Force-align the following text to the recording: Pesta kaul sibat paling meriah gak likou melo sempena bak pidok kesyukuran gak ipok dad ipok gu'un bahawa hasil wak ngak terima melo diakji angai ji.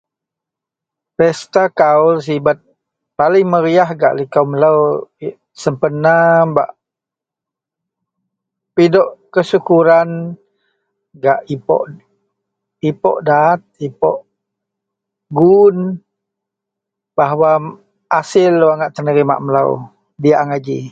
Pesta 1.17 1.63
kaul 1.79 2.15
sibat 2.25 2.57
paling 3.19 3.45
meriah 3.53 3.89
gak 3.99 4.15
likou 4.17 4.45
melo 4.51 4.75
sempena 5.61 6.15
bak 6.57 6.69
pidok 8.75 9.09
kesyukuran 9.33 10.09
gak 11.23 11.39
ipok 12.89 13.15
dad 13.27 13.59
ipok 13.87 14.19
gu'un 15.35 15.77
bahawa 17.17 17.51
hasil 18.13 18.53
wak 18.65 18.75
ngak 18.79 18.93
terima 18.95 19.35
melo 19.45 19.69
diakji 20.21 20.41
angai 20.41 20.59
ji. 20.65 20.77